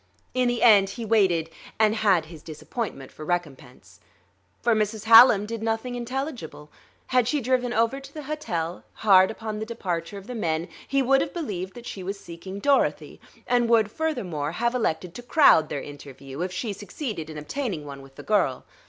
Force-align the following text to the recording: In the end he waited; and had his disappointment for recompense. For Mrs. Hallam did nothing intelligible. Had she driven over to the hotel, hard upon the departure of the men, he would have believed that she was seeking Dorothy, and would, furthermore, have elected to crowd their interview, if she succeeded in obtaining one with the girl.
In 0.33 0.47
the 0.47 0.63
end 0.63 0.89
he 0.97 1.05
waited; 1.05 1.51
and 1.77 1.93
had 1.93 2.25
his 2.25 2.41
disappointment 2.41 3.11
for 3.11 3.23
recompense. 3.23 3.99
For 4.63 4.73
Mrs. 4.73 5.03
Hallam 5.03 5.45
did 5.45 5.61
nothing 5.61 5.93
intelligible. 5.93 6.71
Had 7.09 7.27
she 7.27 7.39
driven 7.39 7.71
over 7.71 7.99
to 7.99 8.11
the 8.11 8.23
hotel, 8.23 8.83
hard 9.05 9.29
upon 9.29 9.59
the 9.59 9.63
departure 9.67 10.17
of 10.17 10.25
the 10.25 10.33
men, 10.33 10.69
he 10.87 11.03
would 11.03 11.21
have 11.21 11.35
believed 11.35 11.75
that 11.75 11.85
she 11.85 12.01
was 12.01 12.19
seeking 12.19 12.57
Dorothy, 12.59 13.21
and 13.45 13.69
would, 13.69 13.91
furthermore, 13.91 14.53
have 14.53 14.73
elected 14.73 15.13
to 15.13 15.21
crowd 15.21 15.69
their 15.69 15.83
interview, 15.83 16.41
if 16.41 16.51
she 16.51 16.73
succeeded 16.73 17.29
in 17.29 17.37
obtaining 17.37 17.85
one 17.85 18.01
with 18.01 18.15
the 18.15 18.23
girl. 18.23 18.65